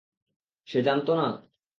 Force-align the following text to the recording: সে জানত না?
সে 0.67 0.79
জানত 0.81 1.07
না? 1.11 1.27